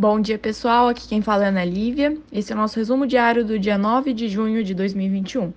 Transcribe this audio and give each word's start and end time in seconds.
Bom 0.00 0.18
dia, 0.18 0.38
pessoal. 0.38 0.88
Aqui 0.88 1.06
quem 1.06 1.20
fala 1.20 1.44
é 1.44 1.48
Ana 1.48 1.62
Lívia. 1.62 2.16
Esse 2.32 2.54
é 2.54 2.56
o 2.56 2.58
nosso 2.58 2.78
resumo 2.78 3.06
diário 3.06 3.44
do 3.44 3.58
dia 3.58 3.76
9 3.76 4.14
de 4.14 4.28
junho 4.28 4.64
de 4.64 4.72
2021. 4.72 5.52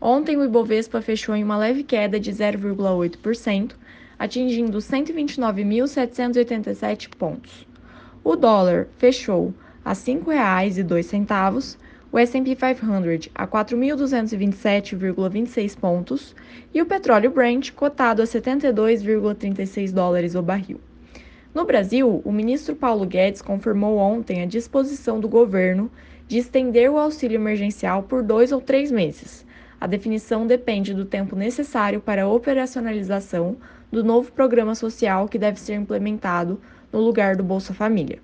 Ontem 0.00 0.36
o 0.36 0.44
Ibovespa 0.44 1.02
fechou 1.02 1.34
em 1.34 1.42
uma 1.42 1.58
leve 1.58 1.82
queda 1.82 2.20
de 2.20 2.30
0,8%, 2.30 3.72
atingindo 4.16 4.78
129.787 4.78 7.08
pontos. 7.08 7.66
O 8.22 8.36
dólar 8.36 8.86
fechou 8.98 9.52
a 9.84 9.90
R$ 9.90 9.96
5,02, 9.96 11.76
o 12.12 12.18
S&P 12.20 12.54
500 12.54 13.30
a 13.34 13.48
4.227,26 13.48 15.76
pontos 15.76 16.36
e 16.72 16.80
o 16.80 16.86
petróleo 16.86 17.32
Brent 17.32 17.72
cotado 17.72 18.22
a 18.22 18.26
72,36 18.26 19.92
dólares 19.92 20.36
o 20.36 20.42
barril. 20.42 20.78
No 21.54 21.66
Brasil, 21.66 22.22
o 22.24 22.32
ministro 22.32 22.74
Paulo 22.74 23.04
Guedes 23.04 23.42
confirmou 23.42 23.98
ontem 23.98 24.40
a 24.40 24.46
disposição 24.46 25.20
do 25.20 25.28
governo 25.28 25.90
de 26.26 26.38
estender 26.38 26.90
o 26.90 26.96
auxílio 26.96 27.34
emergencial 27.34 28.02
por 28.04 28.22
dois 28.22 28.52
ou 28.52 28.60
três 28.60 28.90
meses. 28.90 29.44
A 29.78 29.86
definição 29.86 30.46
depende 30.46 30.94
do 30.94 31.04
tempo 31.04 31.36
necessário 31.36 32.00
para 32.00 32.22
a 32.22 32.28
operacionalização 32.28 33.58
do 33.90 34.02
novo 34.02 34.32
programa 34.32 34.74
social 34.74 35.28
que 35.28 35.38
deve 35.38 35.60
ser 35.60 35.74
implementado 35.74 36.58
no 36.90 37.00
lugar 37.00 37.36
do 37.36 37.44
Bolsa 37.44 37.74
Família. 37.74 38.18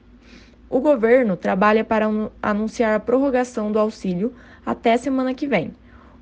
O 0.70 0.80
governo 0.80 1.36
trabalha 1.36 1.84
para 1.84 2.08
anunciar 2.40 2.94
a 2.94 3.00
prorrogação 3.00 3.70
do 3.70 3.78
auxílio 3.78 4.32
até 4.64 4.96
semana 4.96 5.34
que 5.34 5.46
vem. 5.46 5.72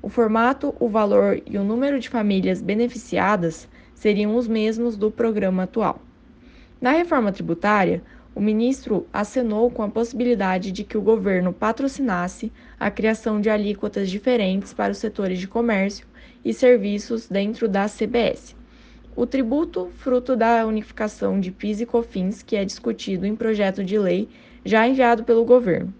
O 0.01 0.09
formato, 0.09 0.75
o 0.77 0.89
valor 0.89 1.41
e 1.45 1.57
o 1.57 1.63
número 1.63 2.01
de 2.01 2.09
famílias 2.09 2.61
beneficiadas 2.61 3.65
seriam 3.95 4.35
os 4.35 4.45
mesmos 4.45 4.97
do 4.97 5.09
programa 5.09 5.63
atual. 5.63 6.01
Na 6.79 6.91
reforma 6.91 7.31
tributária, 7.31 8.03
o 8.35 8.39
ministro 8.39 9.07
acenou 9.11 9.71
com 9.71 9.81
a 9.81 9.89
possibilidade 9.89 10.71
de 10.71 10.83
que 10.83 10.95
o 10.95 11.01
governo 11.01 11.51
patrocinasse 11.51 12.51
a 12.79 12.91
criação 12.91 13.41
de 13.41 13.49
alíquotas 13.49 14.11
diferentes 14.11 14.75
para 14.75 14.91
os 14.91 14.99
setores 14.99 15.39
de 15.39 15.47
comércio 15.47 16.05
e 16.45 16.53
serviços 16.53 17.27
dentro 17.27 17.67
da 17.67 17.87
CBS. 17.87 18.55
O 19.15 19.25
tributo, 19.25 19.89
fruto 19.97 20.35
da 20.35 20.67
unificação 20.67 21.39
de 21.39 21.49
PIS 21.49 21.81
e 21.81 21.85
COFINS, 21.87 22.43
que 22.43 22.55
é 22.55 22.63
discutido 22.63 23.25
em 23.25 23.35
projeto 23.35 23.83
de 23.83 23.97
lei 23.97 24.29
já 24.63 24.87
enviado 24.87 25.23
pelo 25.23 25.43
governo. 25.43 25.91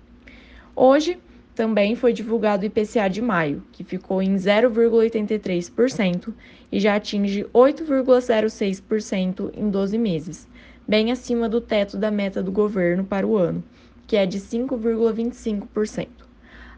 Hoje, 0.75 1.17
também 1.55 1.95
foi 1.95 2.13
divulgado 2.13 2.61
o 2.61 2.67
IPCA 2.67 3.09
de 3.09 3.19
maio, 3.19 3.63
que 3.71 3.83
ficou 3.83 4.21
em 4.21 4.35
0,83% 4.35 6.31
e 6.71 6.79
já 6.79 6.93
atinge 6.93 7.47
8,06% 7.51 9.51
em 9.57 9.67
12 9.67 9.97
meses, 9.97 10.47
bem 10.87 11.11
acima 11.11 11.49
do 11.49 11.59
teto 11.59 11.97
da 11.97 12.09
meta 12.09 12.41
do 12.41 12.51
governo 12.51 13.03
para 13.03 13.27
o 13.27 13.35
ano, 13.35 13.63
que 14.07 14.15
é 14.15 14.25
de 14.25 14.39
5,25%. 14.39 16.07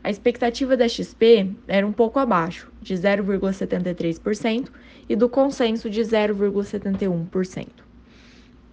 A 0.04 0.10
expectativa 0.10 0.76
da 0.76 0.88
XP 0.88 1.54
era 1.68 1.86
um 1.86 1.92
pouco 1.92 2.18
abaixo, 2.18 2.72
de 2.82 2.96
0,73%, 2.96 4.70
e 5.08 5.16
do 5.16 5.28
consenso 5.28 5.90
de 5.90 6.02
0,71%. 6.02 7.68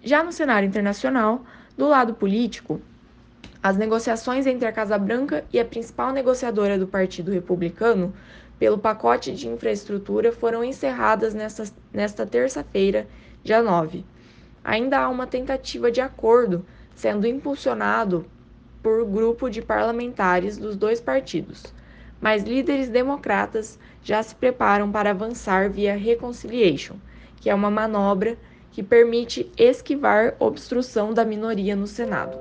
Já 0.03 0.23
no 0.23 0.31
cenário 0.31 0.67
internacional, 0.67 1.43
do 1.77 1.87
lado 1.87 2.13
político, 2.13 2.81
as 3.61 3.75
negociações 3.75 4.47
entre 4.47 4.67
a 4.67 4.71
Casa 4.71 4.97
Branca 4.97 5.43
e 5.51 5.59
a 5.59 5.65
principal 5.65 6.13
negociadora 6.13 6.77
do 6.77 6.87
Partido 6.87 7.31
Republicano 7.31 8.13
pelo 8.57 8.77
pacote 8.77 9.33
de 9.33 9.47
infraestrutura 9.47 10.31
foram 10.31 10.63
encerradas 10.63 11.33
nesta, 11.33 11.65
nesta 11.91 12.25
terça-feira, 12.25 13.07
dia 13.43 13.61
9. 13.61 14.05
Ainda 14.67 14.99
há 14.99 15.07
uma 15.07 15.25
tentativa 15.25 15.89
de 15.89 16.01
acordo 16.01 16.65
sendo 16.93 17.25
impulsionado 17.25 18.25
por 18.83 19.05
grupo 19.05 19.49
de 19.49 19.61
parlamentares 19.61 20.57
dos 20.57 20.75
dois 20.75 20.99
partidos, 20.99 21.73
mas 22.19 22.43
líderes 22.43 22.89
democratas 22.89 23.79
já 24.03 24.21
se 24.21 24.35
preparam 24.35 24.91
para 24.91 25.11
avançar 25.11 25.69
via 25.69 25.95
reconciliation, 25.95 26.97
que 27.37 27.49
é 27.49 27.55
uma 27.55 27.71
manobra 27.71 28.37
que 28.69 28.83
permite 28.83 29.49
esquivar 29.57 30.35
obstrução 30.37 31.13
da 31.13 31.23
minoria 31.23 31.73
no 31.73 31.87
Senado. 31.87 32.37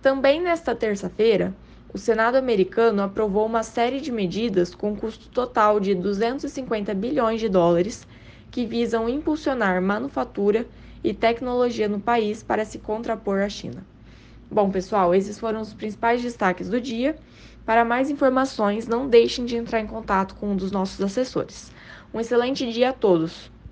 Também 0.00 0.40
nesta 0.40 0.74
terça-feira, 0.74 1.52
o 1.92 1.98
Senado 1.98 2.36
americano 2.36 3.02
aprovou 3.02 3.44
uma 3.44 3.62
série 3.62 4.00
de 4.00 4.10
medidas 4.10 4.74
com 4.74 4.96
custo 4.96 5.28
total 5.28 5.80
de 5.80 5.94
250 5.94 6.94
bilhões 6.94 7.40
de 7.40 7.50
dólares 7.50 8.08
que 8.50 8.64
visam 8.64 9.06
impulsionar 9.06 9.82
manufatura 9.82 10.64
e 11.06 11.14
tecnologia 11.14 11.88
no 11.88 12.00
país 12.00 12.42
para 12.42 12.64
se 12.64 12.80
contrapor 12.80 13.38
à 13.38 13.48
China. 13.48 13.86
Bom, 14.50 14.72
pessoal, 14.72 15.14
esses 15.14 15.38
foram 15.38 15.60
os 15.60 15.72
principais 15.72 16.20
destaques 16.20 16.68
do 16.68 16.80
dia. 16.80 17.16
Para 17.64 17.84
mais 17.84 18.10
informações, 18.10 18.88
não 18.88 19.08
deixem 19.08 19.44
de 19.44 19.54
entrar 19.54 19.78
em 19.78 19.86
contato 19.86 20.34
com 20.34 20.48
um 20.50 20.56
dos 20.56 20.72
nossos 20.72 21.00
assessores. 21.00 21.70
Um 22.12 22.18
excelente 22.18 22.72
dia 22.72 22.90
a 22.90 22.92
todos! 22.92 23.55